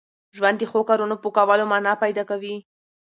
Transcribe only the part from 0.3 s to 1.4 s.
ژوند د ښو کارونو په